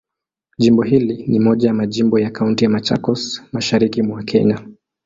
[0.57, 4.61] Jimbo hili ni moja ya majimbo ya Kaunti ya Machakos, Mashariki mwa Kenya.